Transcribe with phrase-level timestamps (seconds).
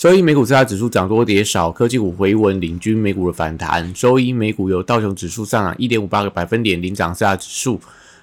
[0.00, 3.92] 周一美股四大指数涨多跌少，科技股回稳，领军美股的反弹。
[3.92, 7.78] 周一美股由道琼指数上涨一点五八个百分点领涨四大指数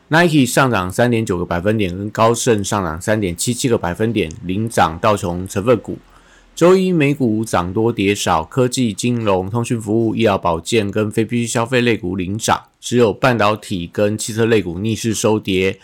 [0.07, 5.99] ，Nike 上涨三点九个百分点，跟高盛上涨三点七七个百分点领涨道琼成分股。
[6.55, 15.79] 周一美股涨多跌少，科技、金融、通讯服务、医疗保健跟非必需消费类股领涨，只有半导体跟汽车类股逆势收跌。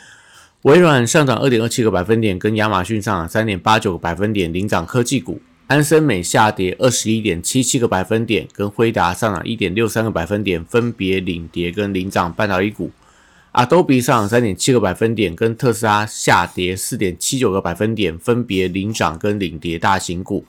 [0.63, 5.35] 微软上涨二点二七个百分点，跟亚马逊上涨三点八九个百分点领涨科技股；
[5.67, 12.89] 安森美下跌二十一点七七个百分点，跟辉达上涨一点六三个百分点分别领跌跟领涨半导体股；
[13.53, 20.45] 阿多比上涨三点七个百分点，跟特斯拉下跌四点七九个百分点分别领涨跟领跌大型股。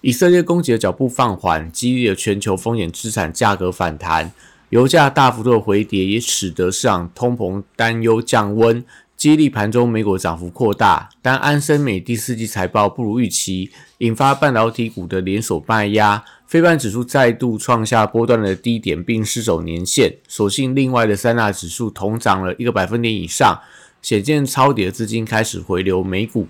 [0.00, 4.32] 以色列攻击的脚步放缓，激励了全球风险资产价格反弹，
[4.70, 8.84] 油价大幅度的回跌也使得市场通膨担忧降温。
[9.18, 20.14] 激励盘中美股涨幅扩大，但安森美第四季财报不如预期，引发半导体股的连锁卖压，非半指数再度创下波段的低点，并失守年线。
[20.28, 23.60] 所幸另外的三大指数同涨了一个百分点以上，
[24.00, 26.46] 显见抄底的资金开始回流美股。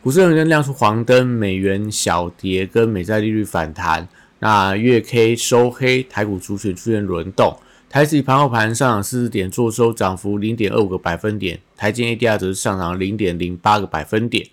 [0.00, 4.06] 股市仍然亮出黄灯，美元小跌跟美债利率反弹。
[4.38, 7.58] 那月 K 收黑，台股主选出现轮动。
[7.88, 11.60] 台指盘后盘上涨四十点，做收涨幅零点二五个百分点。
[11.76, 14.46] 台金 ADR 则是上涨零点零八个百分点。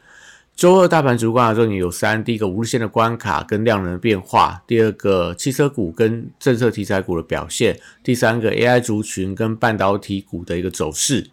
[0.55, 7.73] 周二大盘主观的重点有三：第一个无日线的关卡跟量能的变化；第二个汽车股跟政策题材股的表现；
[8.03, 11.31] 第三个 AI 族群跟半导体股的一个走势。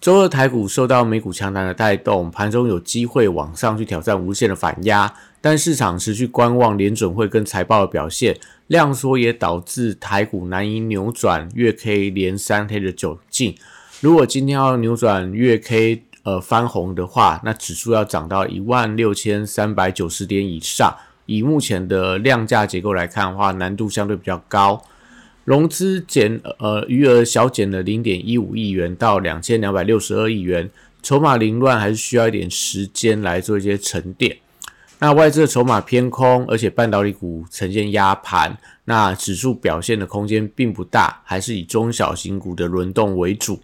[0.00, 5.12] 周二台股受到美股强弹的带动，盘中有机会往上去挑战无限的反压，
[5.42, 8.38] 但市场持续观望联准会跟财报的表现。
[8.68, 13.54] 量缩也导致台股难以扭转月 K 连三黑的窘境。
[14.00, 20.96] 如果今天要扭转月 K 呃翻红的话，那指数要涨到一万六千三百九十点以上。
[21.26, 24.82] 以目前的量价结构来看的话，难度相对比较高。
[25.44, 30.70] 融资减呃余额小减了零点一五亿元到两千两百六十二亿元，
[31.02, 34.36] 筹码凌乱还是需要一点时间来做一些沉淀。
[34.98, 43.60] 那外资的筹码偏空，而且半导体股呈现压盘，那指数表现的空间并不大，还是以中小型股的轮动为主。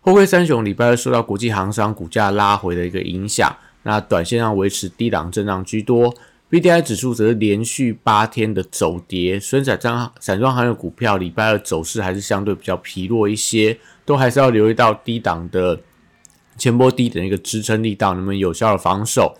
[0.00, 6.12] 后辉三雄礼拜二受到国际航商股价拉回的一个影响，那短线上维持低档震荡居多。
[6.48, 15.80] B D I 指数则是连续八天的走跌，所以散装散装行业股票礼拜二走势还是相对比较疲弱一些，都还是要留意到低档的
[16.56, 19.36] 前波低的一个支撑力道，能不能有效的防守。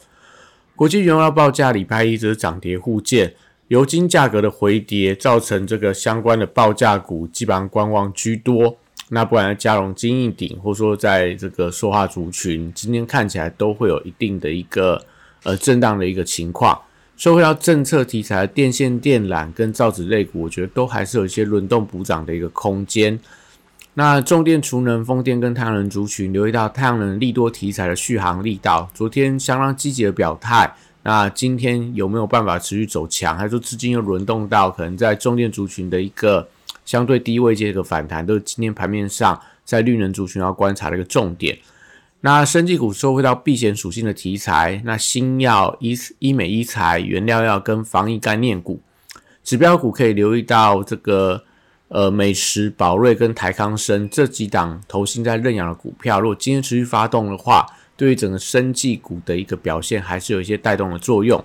[0.74, 3.34] 国际原油报价礼拜一则是涨跌互见，
[3.68, 8.76] 油金价格的回跌造成这个相关的报价股基本上观望居多。
[9.10, 15.00] 那不管在加融、金印顶，或说在这个塑化族群，今天看起来都会有一定的一个
[15.44, 16.76] 呃震荡的一个情况。
[17.16, 23.18] 说回到政策题材，电线电缆跟造纸类股，我觉得都还是有一些轮动补涨的一个空间。
[23.94, 30.70] 那重电、储能、风电跟太阳能族群，留意到太阳能利多题材的续航力道，昨天相当积极的表态。
[31.04, 33.34] 那今天有没有办法持续走强？
[33.34, 36.46] 还是说资金又轮动到可能在重电族群的一个
[36.84, 41.56] 相对低位阶的反弹，都是今天盘面上在绿能族群要观察的一个重点。
[42.20, 48.80] 那生技股收回到避险属性的题材，那新药、医医美、医材、原料药跟防疫概念股，
[49.44, 51.44] 指标股可以留意到这个。
[51.88, 57.64] 呃，美食、宝瑞跟台康生这几档投新在认养的股票，如果今天持续发动的话，
[57.96, 61.44] 对于整个生技股的一个表现，还是有一些带动的作用。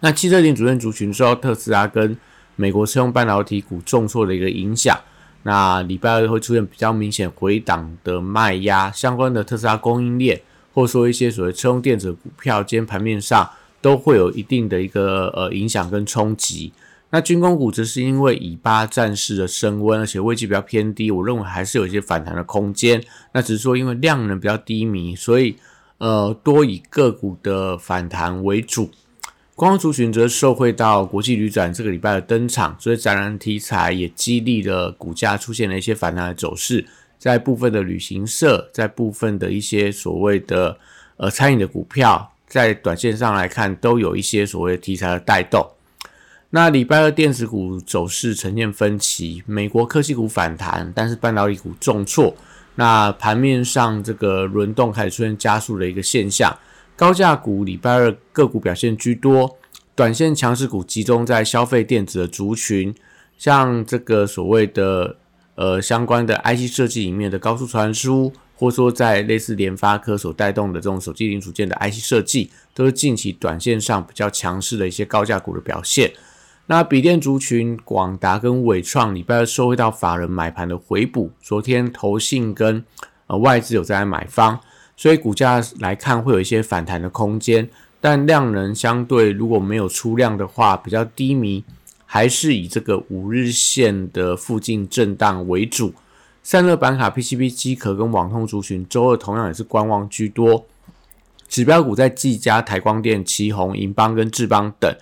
[0.00, 2.16] 那汽车零主任族群受到特斯拉跟
[2.56, 4.98] 美国车用半导体股重挫的一个影响，
[5.42, 10.40] 那礼拜二会出现比较明显回档的卖压，相关的特斯拉供应链，
[10.74, 13.48] 或说一些所谓车用电子股票，今天盘面上
[13.80, 16.72] 都会有一定的一个呃影响跟冲击。
[17.12, 23.02] 那军工股则是因为以巴战事的升温，而且位置比较偏低，我认为还是有一些反弹的空间。
[23.32, 25.56] 那只是说因为量能比较低迷，所以
[25.98, 28.90] 呃多以个股的反弹为主。
[29.60, 36.82] 光族群则受惠到国际旅展这个礼拜的登场，所以展览题材也激励了股价出现了一些反弹的走势。
[37.18, 40.74] 在部分的旅行社，在部分的一些所谓的
[41.18, 45.70] 呃餐饮的股票，在短线上来看都有一些所谓题材的带动。
[46.48, 52.34] 那礼拜二电子股走势呈现分歧，美国科技股反弹，但是半导体股重挫。
[52.76, 56.58] 那盘面上这个轮动开始出现加速的一个现象，
[57.00, 59.56] 高价股礼拜二个股表现居多，
[59.94, 62.94] 短线强势股集中在消费电子的族群，
[63.38, 65.16] 像这个所谓的
[65.54, 76.12] 呃相关的 IC 设计里面的高速传输，或说在类似联发科所带动的这种手机零组件的 IC 设计，都是近期短线上比较强势的一些高价股的表现。
[76.66, 82.84] 那笔电族群，广达跟伟创礼拜二收回到法人买盘的回补，昨天投信跟
[83.26, 84.60] 呃外资有在买方，
[85.00, 87.66] 所以股价来看会有一些反弹的空间，
[88.02, 91.64] 但量能相对如果没有出量的话，比较低迷，
[92.04, 95.94] 还是以这个五日线的附近震荡为主。
[96.42, 100.66] 散热板卡、PCB 机壳跟网通族群，周二同样也是观望居多。
[101.48, 104.94] 指标股在技嘉、台光电、旗宏、银邦跟智邦等。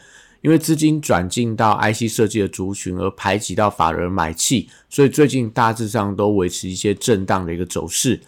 [0.42, 8.20] 因为资金转进到 IC 设计的族群而排挤到法人买气，所以最近大致上都维持一些震荡的一个走势。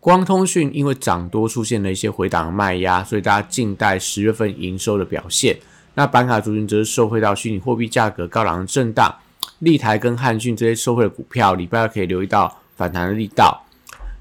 [0.00, 5.58] 光通讯因为涨多出现了一些回档卖压，所以大家静待十月份营收的表现。
[5.94, 9.12] 那板卡族群则是受惠到虚拟货币价格高涨的震荡，
[9.58, 13.64] 立台跟汉讯这些受惠的股票，礼拜二可以留意到反弹的力道。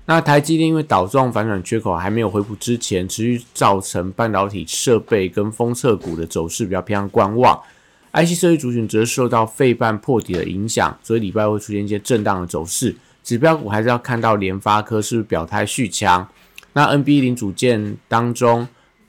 [0.08, 7.62] 那台积电因为导状反转缺口还没有恢复之前，持续造成半导体设备跟封测股的走势比较偏向观望。
[8.14, 12.96] IC 设计族群则是受到费半破底的影响，所以礼拜会出现一些震荡的走势。
[13.28, 16.26] 指标股还是要看到联发科是不是表态续强。
[16.72, 18.66] 那 NB 零组件当中，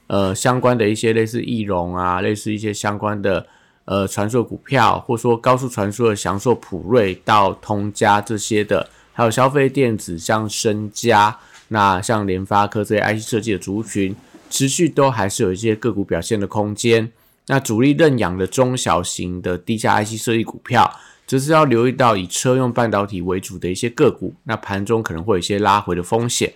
[0.09, 3.47] 呃，相关的一些类似翼龙啊，类似一些相关的
[3.85, 8.91] 呃传输股票，或者说高速传输的享受普瑞到通家这些的。
[9.13, 11.39] 还有消费电子，像深家，
[11.69, 14.17] 那像联发科这些 IC 设计的族群，
[14.51, 17.13] 持续都还是有一些个股表现的空间。
[17.47, 20.93] 那主力认养的中小型的低价 IC 设计股票，
[21.29, 24.35] 则是要留意到以车用半导体为主的一些个股。
[24.45, 26.55] 那盘中可能会有一些拉回的风险。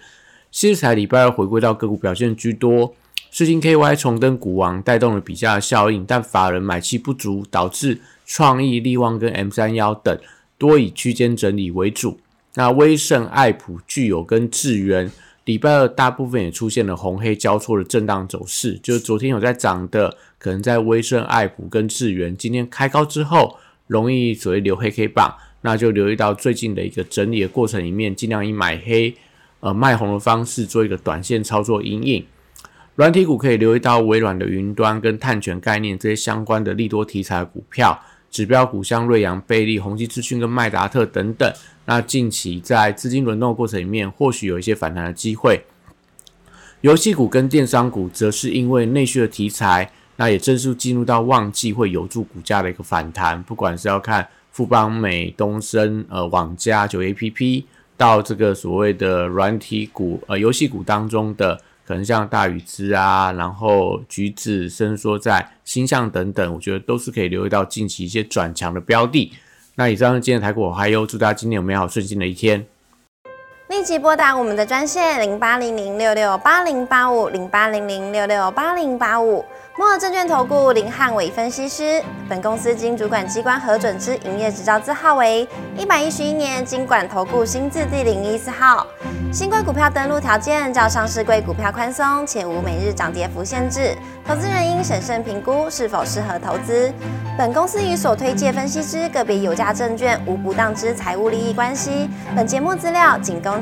[0.50, 2.94] 西材礼拜二回归到个股表现居多，
[3.30, 10.18] 世金 KY 重登股王，带动了比价效应，但法人买气不足，导致创意、利旺跟 M 三幺等
[10.56, 12.18] 多以区间整理为主。
[12.54, 15.10] 那威盛、爱普、具有跟智源，
[15.46, 18.78] 礼拜二大部分也出现了红黑交错的震荡走势。
[18.82, 29.14] 就是昨天有在涨的，可能在威盛、爱普跟智源，今天开高之后，容易所谓留黑 K 棒，那就留意到最近的一个整理的过程里面，尽量以买黑、
[29.60, 32.24] 呃卖红的方式做一个短线操作阴影。
[32.94, 38.00] 软体股可以留意到微软的云端跟碳权概念这些相关的利多题材股票。
[38.30, 41.52] 指标股像瑞阳、贝利、宏基资讯跟麦达特等等，
[41.84, 45.62] 那近期在资金轮动的过程里面，或许有一些反弹的机会。
[46.80, 49.92] 游戏股跟电商股则是因为内需的题材，
[50.22, 53.42] 那也正式进入到旺季，会有助股价的一个反弹。
[53.42, 57.66] 不管是要看富邦美、东升、呃网家、九 A P P，
[57.96, 61.60] 到这个所谓的软体股、呃游戏股当中的。
[61.84, 69.32] 可能像大宇资啊，然后橘子伸缩在星象等等，我觉得都是可以留意到近期一些转强的标的。
[69.74, 72.64] 那以上是今天的台股，还有祝大家今天有美好顺心的一天。
[73.72, 79.42] 立即拨打我们的专线零八零零六六八零八五零八零零六六八零八五。
[79.78, 85.48] 摩尔证券投顾林汉伟分析师，本公司经主管机关核准之营业执照字号为
[85.78, 88.86] 一百一十一年经管投顾新字第零一四号。
[89.32, 93.96] 新规股票登录条件较上市贵股票宽松，且无每日涨跌幅限制，
[94.28, 96.92] 投资人应审慎评估是否适合投资。
[97.38, 102.10] 本公司与所推介分析之个别有价证券无不当之财务利益关系。
[102.36, 103.61] 本节目资料仅供